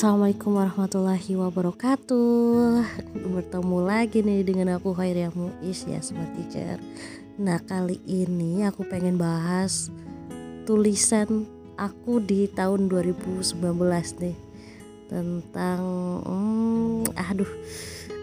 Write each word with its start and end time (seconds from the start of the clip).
Assalamualaikum 0.00 0.56
warahmatullahi 0.56 1.32
wabarakatuh. 1.36 2.80
Bertemu 3.20 3.78
lagi 3.84 4.24
nih 4.24 4.40
dengan 4.48 4.80
aku 4.80 4.96
Khairia 4.96 5.28
Muiz 5.36 5.84
ya 5.84 6.00
Sobat 6.00 6.32
Teacher 6.40 6.80
Nah 7.36 7.60
kali 7.60 8.00
ini 8.08 8.64
aku 8.64 8.88
pengen 8.88 9.20
bahas 9.20 9.92
tulisan 10.64 11.44
aku 11.76 12.16
di 12.16 12.48
tahun 12.48 12.88
2019 12.88 13.60
nih. 14.24 14.36
Tentang 15.12 15.80
hmm, 16.24 17.12
aduh 17.20 17.52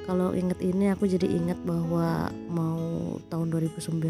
kalau 0.10 0.34
inget 0.34 0.58
ini 0.66 0.90
aku 0.90 1.06
jadi 1.06 1.30
ingat 1.30 1.62
bahwa 1.62 2.34
mau 2.50 3.22
tahun 3.30 3.54
2019 3.54 4.02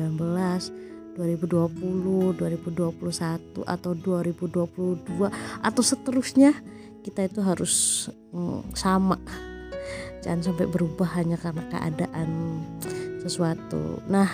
2020, 1.19 2.31
2021 2.31 2.95
atau 3.67 3.91
2022 3.91 5.27
atau 5.59 5.83
seterusnya 5.83 6.55
kita 7.07 7.23
itu 7.23 7.39
harus 7.39 8.07
mm, 8.35 8.75
sama. 8.75 9.15
Jangan 10.19 10.51
sampai 10.51 10.67
berubah 10.67 11.15
hanya 11.15 11.39
karena 11.39 11.63
keadaan 11.71 12.59
sesuatu. 13.23 14.03
Nah 14.11 14.27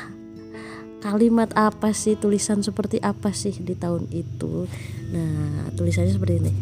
kalimat 1.06 1.54
apa 1.54 1.94
sih 1.94 2.18
tulisan 2.18 2.66
seperti 2.66 2.98
apa 2.98 3.30
sih 3.30 3.54
di 3.54 3.78
tahun 3.78 4.10
itu? 4.10 4.66
Nah 5.14 5.70
tulisannya 5.78 6.18
seperti 6.18 6.36
ini. 6.42 6.54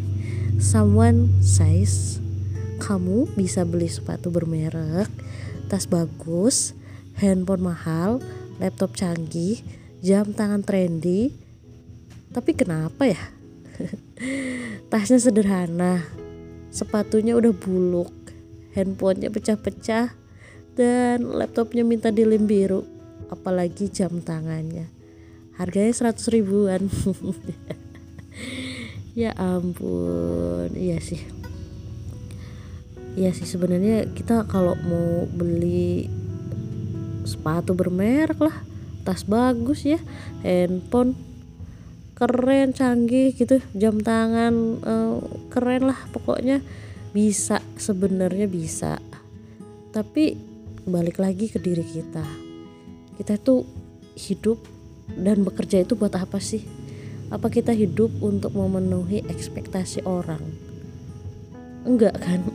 Someone 0.60 1.40
says 1.40 2.20
kamu 2.84 3.32
bisa 3.40 3.64
beli 3.64 3.88
sepatu 3.88 4.28
bermerek 4.28 5.08
tas 5.72 5.88
bagus 5.88 6.76
handphone 7.16 7.64
mahal 7.64 8.20
laptop 8.60 9.00
canggih 9.00 9.64
jam 10.04 10.36
tangan 10.36 10.60
trendy. 10.60 11.32
Tapi 12.36 12.52
kenapa 12.52 13.08
ya 13.08 13.22
tasnya 14.88 15.20
sederhana. 15.20 16.04
Sepatunya 16.72 17.36
udah 17.36 17.52
buluk. 17.56 18.12
Handphonenya 18.76 19.32
pecah-pecah. 19.32 20.16
Dan 20.76 21.18
laptopnya 21.32 21.84
minta 21.84 22.10
dilem 22.10 22.48
biru. 22.48 22.88
Apalagi 23.32 23.92
jam 23.92 24.24
tangannya. 24.24 24.88
Harganya 25.60 26.12
100 26.12 26.36
ribuan. 26.36 26.82
Ya 29.12 29.36
ampun. 29.36 30.72
Iya 30.72 31.04
sih. 31.04 31.20
Iya 33.20 33.36
sih 33.36 33.44
sebenarnya 33.44 34.08
kita 34.16 34.48
kalau 34.48 34.72
mau 34.88 35.28
beli 35.28 36.08
sepatu 37.28 37.76
bermerek 37.76 38.40
lah 38.40 38.56
tas 39.04 39.28
bagus 39.28 39.84
ya 39.84 40.00
handphone 40.46 41.18
keren 42.22 42.70
canggih 42.70 43.34
gitu. 43.34 43.58
Jam 43.74 43.98
tangan 43.98 44.54
uh, 44.86 45.18
keren 45.50 45.90
lah 45.90 45.98
pokoknya. 46.14 46.62
Bisa 47.10 47.66
sebenarnya 47.82 48.46
bisa. 48.46 49.02
Tapi 49.90 50.38
balik 50.86 51.18
lagi 51.18 51.50
ke 51.50 51.58
diri 51.58 51.82
kita. 51.82 52.22
Kita 53.18 53.42
itu 53.42 53.66
hidup 54.14 54.62
dan 55.18 55.42
bekerja 55.42 55.82
itu 55.82 55.98
buat 55.98 56.14
apa 56.14 56.38
sih? 56.38 56.62
Apa 57.34 57.50
kita 57.50 57.74
hidup 57.74 58.14
untuk 58.22 58.54
memenuhi 58.54 59.26
ekspektasi 59.26 60.06
orang? 60.06 60.46
Enggak 61.90 62.22
kan? 62.22 62.46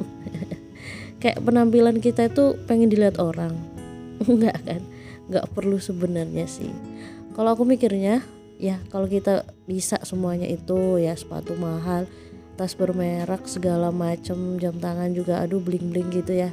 Kayak 1.20 1.42
penampilan 1.42 1.98
kita 1.98 2.30
itu 2.30 2.54
pengen 2.70 2.86
dilihat 2.86 3.18
orang. 3.18 3.58
Enggak 4.30 4.62
kan? 4.62 4.80
Enggak 5.26 5.50
perlu 5.50 5.82
sebenarnya 5.82 6.46
sih. 6.46 6.70
Kalau 7.34 7.52
aku 7.58 7.66
mikirnya 7.66 8.22
ya 8.56 8.80
kalau 8.88 9.08
kita 9.08 9.44
bisa 9.68 10.00
semuanya 10.04 10.48
itu 10.48 11.00
ya 11.00 11.12
sepatu 11.12 11.56
mahal 11.56 12.08
tas 12.56 12.72
bermerek 12.72 13.44
segala 13.44 13.92
macem 13.92 14.56
jam 14.56 14.72
tangan 14.80 15.12
juga 15.12 15.44
aduh 15.44 15.60
bling 15.60 15.92
bling 15.92 16.08
gitu 16.08 16.32
ya. 16.32 16.50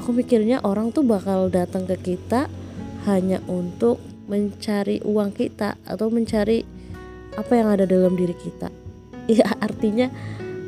Aku 0.00 0.16
mikirnya 0.16 0.64
orang 0.64 0.88
tuh 0.90 1.04
bakal 1.04 1.52
datang 1.52 1.84
ke 1.84 2.16
kita 2.16 2.48
hanya 3.04 3.44
untuk 3.44 4.00
mencari 4.24 5.04
uang 5.04 5.36
kita 5.36 5.76
atau 5.84 6.08
mencari 6.08 6.64
apa 7.36 7.52
yang 7.52 7.68
ada 7.68 7.84
dalam 7.84 8.16
diri 8.16 8.34
kita. 8.34 8.68
Ya 9.30 9.46
artinya 9.62 10.10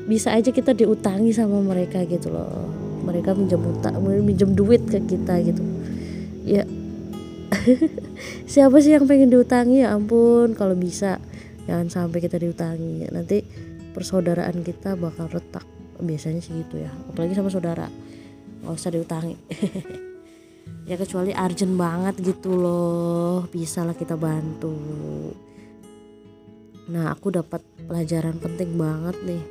bisa 0.06 0.30
aja 0.30 0.54
kita 0.54 0.78
diutangi 0.78 1.34
sama 1.34 1.58
mereka 1.58 2.06
gitu 2.06 2.30
loh. 2.30 2.70
Mereka 3.02 3.34
minjem 3.34 3.58
utang 3.66 3.98
minjem 3.98 4.54
duit 4.54 4.86
ke 4.86 5.02
kita 5.02 5.42
gitu. 5.42 5.58
Ya 6.46 6.62
siapa 8.52 8.76
sih 8.80 8.94
yang 8.96 9.04
pengen 9.08 9.30
diutangi? 9.32 9.84
Ya 9.84 9.94
ampun 9.94 10.52
kalau 10.56 10.76
bisa 10.76 11.18
jangan 11.64 11.88
sampai 11.88 12.18
kita 12.22 12.38
diutangi. 12.40 13.08
Nanti 13.10 13.44
persaudaraan 13.92 14.60
kita 14.64 14.96
bakal 14.98 15.30
retak. 15.30 15.64
Biasanya 15.98 16.42
sih 16.42 16.52
gitu 16.66 16.82
ya 16.82 16.90
apalagi 17.10 17.36
sama 17.36 17.50
saudara. 17.52 17.86
Nggak 18.64 18.74
usah 18.74 18.90
diutangi. 18.92 19.36
Ya 20.84 21.00
kecuali 21.00 21.32
urgent 21.32 21.80
banget 21.80 22.20
gitu 22.20 22.60
loh 22.60 23.48
bisa 23.48 23.88
lah 23.88 23.96
kita 23.96 24.20
bantu. 24.20 24.76
Nah 26.92 27.08
aku 27.08 27.32
dapat 27.32 27.64
pelajaran 27.88 28.36
penting 28.36 28.76
banget 28.76 29.16
nih. 29.24 29.44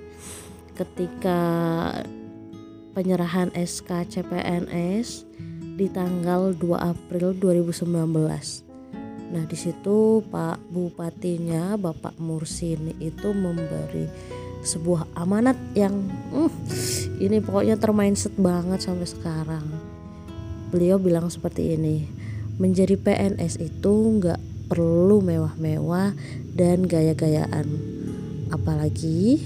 Ketika 0.78 1.42
penyerahan 2.94 3.50
SK 3.58 4.14
CPNS 4.14 5.26
di 5.74 5.90
tanggal 5.90 6.54
2 6.54 6.62
April 6.78 7.34
2019. 7.38 8.74
Nah, 9.34 9.44
di 9.50 9.58
situ 9.58 10.22
Pak 10.30 10.62
Bupatinya 10.70 11.74
Bapak 11.74 12.22
Mursini 12.22 12.94
itu 13.02 13.34
memberi 13.34 14.06
sebuah 14.64 15.10
amanat 15.18 15.58
yang 15.76 16.06
uh, 16.32 16.54
ini 17.18 17.42
pokoknya 17.42 17.82
termindset 17.82 18.38
banget 18.38 18.86
sampai 18.86 19.10
sekarang. 19.10 19.66
Beliau 20.70 21.02
bilang 21.02 21.34
seperti 21.34 21.74
ini, 21.74 22.06
menjadi 22.62 22.94
PNS 22.94 23.58
itu 23.58 23.94
nggak 24.22 24.70
perlu 24.70 25.20
mewah-mewah 25.26 26.14
dan 26.54 26.86
gaya-gayaan, 26.86 27.68
apalagi 28.54 29.42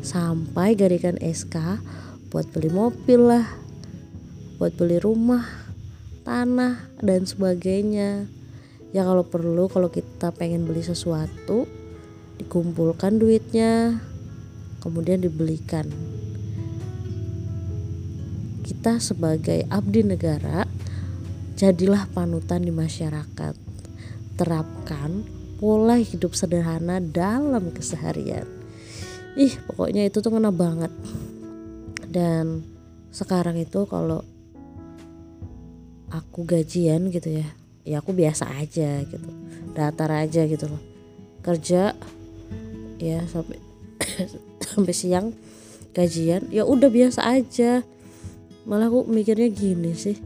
sampai 0.00 0.76
garikan 0.76 1.16
SK 1.20 1.80
buat 2.28 2.48
beli 2.52 2.70
mobil 2.72 3.20
lah, 3.20 3.44
buat 4.60 4.76
beli 4.76 5.00
rumah, 5.00 5.48
tanah, 6.20 7.00
dan 7.00 7.24
sebagainya. 7.24 8.28
Ya 8.92 9.08
kalau 9.08 9.24
perlu 9.24 9.72
kalau 9.72 9.88
kita 9.88 10.36
pengen 10.36 10.68
beli 10.68 10.84
sesuatu, 10.84 11.64
dikumpulkan 12.36 13.16
duitnya, 13.16 14.04
kemudian 14.84 15.24
dibelikan. 15.24 15.88
Kita 18.60 19.00
sebagai 19.00 19.64
abdi 19.72 20.04
negara, 20.04 20.68
jadilah 21.56 22.04
panutan 22.12 22.60
di 22.60 22.68
masyarakat. 22.68 23.56
Terapkan 24.36 25.24
pola 25.56 25.96
hidup 25.96 26.36
sederhana 26.36 27.00
dalam 27.00 27.72
keseharian. 27.72 28.44
Ih, 29.40 29.56
pokoknya 29.72 30.04
itu 30.04 30.20
tuh 30.20 30.36
kena 30.36 30.52
banget. 30.52 30.92
Dan 32.04 32.60
sekarang 33.08 33.56
itu 33.56 33.88
kalau 33.88 34.20
aku 36.10 36.42
gajian 36.44 37.08
gitu 37.14 37.40
ya 37.42 37.46
ya 37.86 38.04
aku 38.04 38.12
biasa 38.12 38.46
aja 38.60 39.02
gitu 39.08 39.28
datar 39.72 40.10
aja 40.12 40.44
gitu 40.44 40.68
loh. 40.68 40.82
Kerja 41.40 41.96
ya 43.00 43.24
sampai 43.24 43.56
sampai 44.68 44.94
siang 44.94 45.32
gajian 45.96 46.50
ya 46.52 46.66
udah 46.66 46.90
biasa 46.90 47.24
aja. 47.24 47.86
Malah 48.68 48.92
aku 48.92 49.08
mikirnya 49.08 49.48
gini 49.48 49.96
sih 49.96 50.20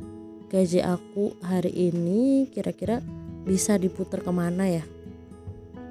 gaji 0.50 0.86
aku 0.86 1.34
hari 1.42 1.90
ini 1.90 2.46
kira-kira 2.50 3.02
bisa 3.46 3.78
diputar 3.78 4.22
ke 4.22 4.32
mana 4.34 4.66
ya? 4.66 4.84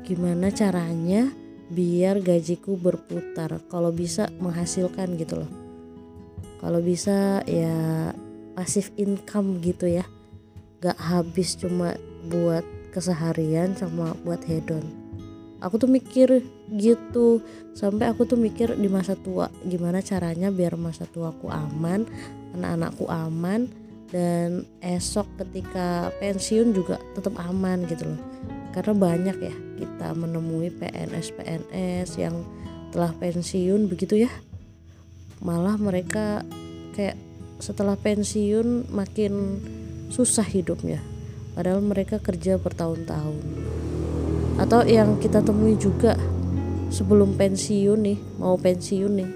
Gimana 0.04 0.52
caranya 0.52 1.32
biar 1.72 2.20
gajiku 2.20 2.76
berputar? 2.76 3.64
Kalau 3.72 3.96
bisa 3.96 4.28
menghasilkan 4.44 5.16
gitu 5.16 5.44
loh. 5.44 5.52
Kalau 6.60 6.80
bisa 6.80 7.44
ya 7.44 8.12
pasif 8.54 8.90
income 8.98 9.62
gitu 9.62 9.90
ya. 9.90 10.06
Gak 10.82 10.98
habis 10.98 11.58
cuma 11.58 11.98
buat 12.30 12.66
keseharian 12.94 13.74
sama 13.74 14.14
buat 14.22 14.42
hedon. 14.46 14.86
Aku 15.64 15.80
tuh 15.80 15.88
mikir 15.88 16.44
gitu. 16.76 17.40
Sampai 17.74 18.12
aku 18.12 18.28
tuh 18.28 18.38
mikir 18.38 18.76
di 18.78 18.88
masa 18.92 19.18
tua 19.18 19.50
gimana 19.66 20.04
caranya 20.04 20.54
biar 20.54 20.78
masa 20.78 21.10
tuaku 21.10 21.50
aman 21.50 22.06
anak-anakku 22.54 23.10
aman 23.10 23.66
dan 24.14 24.70
esok 24.78 25.26
ketika 25.42 26.14
pensiun 26.22 26.70
juga 26.70 27.02
tetap 27.18 27.34
aman 27.42 27.82
gitu 27.90 28.14
loh. 28.14 28.22
Karena 28.76 28.94
banyak 28.94 29.38
ya 29.42 29.56
kita 29.82 30.14
menemui 30.14 30.70
PNS 30.70 31.34
PNS 31.34 32.10
yang 32.22 32.46
telah 32.94 33.10
pensiun 33.18 33.90
begitu 33.90 34.22
ya. 34.22 34.30
Malah 35.42 35.82
mereka 35.82 36.46
kayak 36.94 37.18
setelah 37.58 37.98
pensiun 37.98 38.90
makin 38.94 39.60
susah 40.14 40.46
hidupnya. 40.46 41.02
Padahal 41.54 41.82
mereka 41.86 42.18
kerja 42.18 42.58
bertahun-tahun. 42.58 43.42
Atau 44.58 44.86
yang 44.86 45.18
kita 45.18 45.42
temui 45.42 45.78
juga 45.78 46.18
sebelum 46.94 47.34
pensiun 47.34 48.00
nih 48.06 48.20
mau 48.38 48.54
pensiun 48.54 49.14
nih 49.18 49.30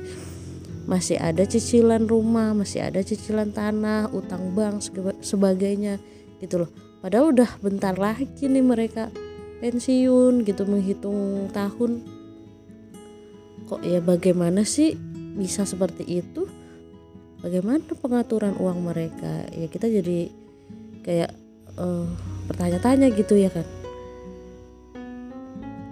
masih 0.88 1.18
ada 1.20 1.44
cicilan 1.44 2.06
rumah 2.08 2.54
masih 2.56 2.86
ada 2.86 3.04
cicilan 3.04 3.52
tanah 3.52 4.08
utang 4.14 4.54
bank 4.54 4.86
sebagainya 5.26 5.98
gitu 6.38 6.64
loh. 6.64 6.70
Padahal 7.02 7.34
udah 7.34 7.50
bentar 7.60 7.98
lagi 7.98 8.46
nih 8.46 8.62
mereka 8.62 9.10
pensiun 9.60 10.46
gitu 10.46 10.64
menghitung 10.70 11.50
tahun. 11.50 12.06
Kok 13.68 13.82
ya 13.84 14.00
bagaimana 14.00 14.64
sih 14.64 14.96
bisa 15.38 15.68
seperti 15.68 16.08
itu 16.08 16.48
bagaimana 17.42 17.84
pengaturan 17.98 18.58
uang 18.58 18.80
mereka? 18.86 19.46
Ya 19.54 19.68
kita 19.70 19.88
jadi 19.90 20.32
kayak 21.06 21.32
uh, 21.78 22.08
bertanya-tanya 22.50 23.14
gitu 23.14 23.38
ya 23.38 23.50
kan. 23.54 23.68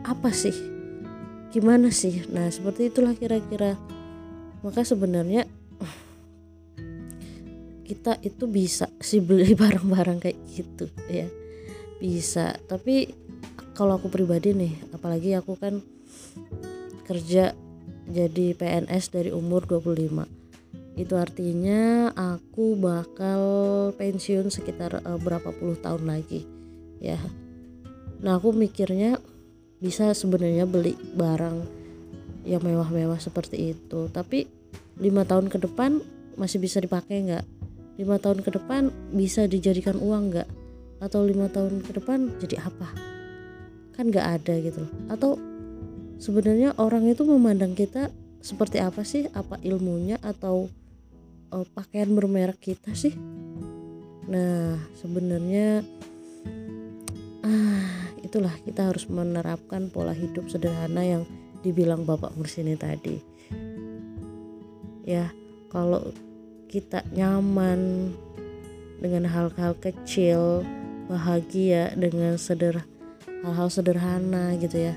Apa 0.06 0.30
sih? 0.34 0.54
Gimana 1.54 1.90
sih? 1.90 2.26
Nah 2.30 2.50
seperti 2.52 2.90
itulah 2.94 3.14
kira-kira. 3.16 3.78
Maka 4.66 4.82
sebenarnya 4.82 5.46
kita 7.86 8.18
itu 8.26 8.50
bisa 8.50 8.90
sih 8.98 9.22
beli 9.22 9.54
barang-barang 9.62 10.18
kayak 10.22 10.40
gitu 10.52 10.86
ya. 11.10 11.30
Bisa. 12.02 12.58
Tapi 12.66 13.10
kalau 13.76 14.00
aku 14.00 14.08
pribadi 14.08 14.56
nih 14.56 14.74
apalagi 14.96 15.36
aku 15.36 15.60
kan 15.60 15.84
kerja 17.06 17.54
jadi 18.06 18.56
PNS 18.56 19.12
dari 19.14 19.30
umur 19.36 19.68
25 19.68 20.45
itu 20.96 21.12
artinya 21.20 22.12
aku 22.16 22.80
bakal 22.80 23.42
pensiun 24.00 24.48
sekitar 24.48 25.04
uh, 25.04 25.20
berapa 25.20 25.52
puluh 25.52 25.76
tahun 25.76 26.08
lagi 26.08 26.48
ya. 27.04 27.20
Nah 28.24 28.40
aku 28.40 28.56
mikirnya 28.56 29.20
bisa 29.84 30.16
sebenarnya 30.16 30.64
beli 30.64 30.96
barang 30.96 31.58
yang 32.48 32.64
mewah-mewah 32.64 33.20
seperti 33.20 33.76
itu 33.76 34.08
tapi 34.08 34.48
lima 34.96 35.28
tahun 35.28 35.52
ke 35.52 35.60
depan 35.68 36.00
masih 36.40 36.64
bisa 36.64 36.80
dipakai 36.80 37.28
nggak? 37.28 37.46
Lima 38.00 38.16
tahun 38.16 38.40
ke 38.40 38.56
depan 38.56 38.92
bisa 39.12 39.48
dijadikan 39.52 40.00
uang 40.00 40.32
nggak? 40.32 40.48
Atau 41.04 41.28
lima 41.28 41.52
tahun 41.52 41.84
ke 41.84 41.92
depan 42.00 42.40
jadi 42.40 42.64
apa? 42.64 42.88
Kan 44.00 44.12
nggak 44.12 44.28
ada 44.40 44.54
gitu. 44.64 44.84
Atau 45.12 45.40
sebenarnya 46.24 46.72
orang 46.80 47.04
itu 47.08 47.28
memandang 47.28 47.76
kita 47.76 48.12
seperti 48.40 48.80
apa 48.80 49.04
sih? 49.04 49.28
Apa 49.32 49.60
ilmunya? 49.60 50.20
Atau 50.24 50.72
uh, 51.56 51.68
pakaian 51.72 52.12
bermerek 52.12 52.60
kita 52.60 52.92
sih. 52.92 53.16
Nah 54.28 54.76
sebenarnya 55.00 55.88
ah 57.48 58.12
itulah 58.20 58.52
kita 58.68 58.92
harus 58.92 59.08
menerapkan 59.08 59.88
pola 59.88 60.12
hidup 60.12 60.52
sederhana 60.52 61.00
yang 61.08 61.24
dibilang 61.64 62.04
Bapak 62.04 62.36
Mursini 62.36 62.76
tadi. 62.76 63.24
Ya 65.08 65.32
kalau 65.72 66.12
kita 66.68 67.08
nyaman 67.16 68.12
dengan 69.00 69.30
hal-hal 69.30 69.78
kecil 69.80 70.66
bahagia 71.06 71.94
dengan 71.94 72.36
seder 72.42 72.84
hal-hal 73.46 73.70
sederhana 73.70 74.58
gitu 74.58 74.90
ya 74.90 74.96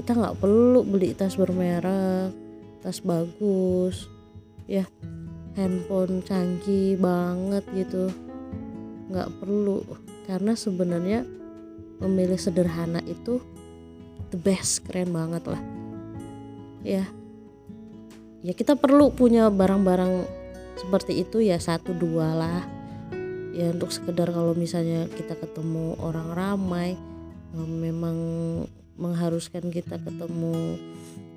kita 0.00 0.16
nggak 0.16 0.38
perlu 0.40 0.80
beli 0.86 1.12
tas 1.12 1.36
bermerek 1.36 2.32
tas 2.80 3.04
bagus 3.04 4.08
ya 4.64 4.88
handphone 5.56 6.20
canggih 6.22 7.00
banget 7.00 7.64
gitu. 7.72 8.12
Nggak 9.08 9.32
perlu 9.40 9.82
karena 10.28 10.52
sebenarnya 10.52 11.24
memilih 12.04 12.36
sederhana 12.36 13.00
itu 13.08 13.40
the 14.30 14.38
best 14.38 14.84
keren 14.84 15.16
banget 15.16 15.48
lah. 15.48 15.62
Ya. 16.84 17.04
Ya 18.44 18.52
kita 18.52 18.78
perlu 18.78 19.10
punya 19.10 19.48
barang-barang 19.50 20.28
seperti 20.76 21.24
itu 21.24 21.40
ya 21.42 21.56
satu 21.56 21.96
dua 21.96 22.36
lah. 22.36 22.62
Ya 23.56 23.72
untuk 23.72 23.88
sekedar 23.88 24.28
kalau 24.28 24.52
misalnya 24.52 25.08
kita 25.08 25.34
ketemu 25.34 25.96
orang 26.04 26.36
ramai 26.36 26.94
memang 27.56 28.16
mengharuskan 29.00 29.72
kita 29.72 29.96
ketemu 29.96 30.76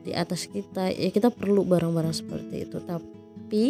di 0.04 0.12
atas 0.12 0.52
kita 0.52 0.92
ya 0.92 1.08
kita 1.12 1.32
perlu 1.32 1.64
barang-barang 1.64 2.12
seperti 2.12 2.68
itu. 2.68 2.84
Tapi 2.84 3.66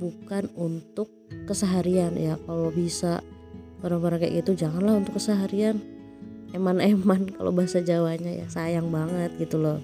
bukan 0.00 0.48
untuk 0.56 1.12
keseharian 1.44 2.16
ya. 2.16 2.40
Kalau 2.48 2.72
bisa 2.72 3.20
barang-barang 3.84 4.24
kayak 4.24 4.34
gitu 4.42 4.64
janganlah 4.64 4.96
untuk 4.96 5.20
keseharian. 5.20 5.76
Eman-eman 6.56 7.28
kalau 7.36 7.52
bahasa 7.52 7.84
Jawanya 7.84 8.32
ya 8.32 8.46
sayang 8.48 8.88
banget 8.88 9.36
gitu 9.36 9.60
loh. 9.60 9.78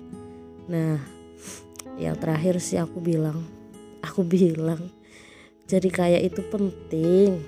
Nah 0.72 0.98
yang 2.00 2.16
terakhir 2.16 2.58
sih 2.58 2.80
aku 2.80 3.00
bilang 3.00 3.44
aku 4.04 4.20
bilang 4.20 4.92
jadi 5.64 5.88
kaya 5.88 6.18
itu 6.20 6.44
penting 6.44 7.40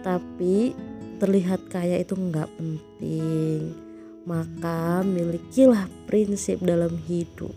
tapi 0.00 0.72
terlihat 1.20 1.68
kaya 1.68 2.00
itu 2.00 2.16
nggak 2.16 2.48
penting. 2.58 3.76
Maka 4.24 5.04
milikilah 5.04 5.88
prinsip 6.08 6.60
dalam 6.64 6.96
hidup. 7.08 7.52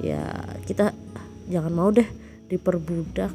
Ya 0.00 0.24
kita 0.64 0.96
jangan 1.52 1.72
mau 1.72 1.92
deh 1.92 2.19
diperbudak 2.50 3.30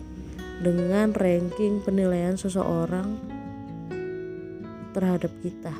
dengan 0.60 1.16
ranking 1.16 1.80
penilaian 1.84 2.36
seseorang 2.36 3.16
terhadap 4.92 5.32
kita. 5.40 5.74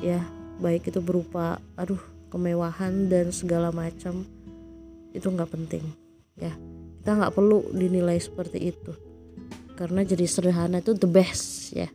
Ya 0.00 0.20
baik 0.60 0.92
itu 0.92 1.00
berupa 1.00 1.60
aduh 1.76 2.00
kemewahan 2.28 3.08
dan 3.08 3.32
segala 3.32 3.72
macam 3.72 4.24
itu 5.12 5.24
nggak 5.24 5.50
penting. 5.52 5.84
Ya 6.36 6.52
kita 7.00 7.16
nggak 7.16 7.34
perlu 7.36 7.64
dinilai 7.72 8.20
seperti 8.20 8.72
itu. 8.72 8.92
Karena 9.74 10.06
jadi 10.06 10.24
sederhana 10.24 10.78
itu 10.80 10.94
the 10.94 11.08
best 11.08 11.74
ya. 11.74 11.88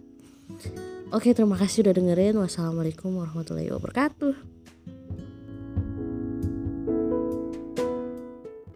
Oke 1.09 1.33
terima 1.33 1.57
kasih 1.57 1.89
udah 1.89 1.93
dengerin. 1.97 2.37
Wassalamualaikum 2.37 3.13
warahmatullahi 3.17 3.73
wabarakatuh 3.73 4.58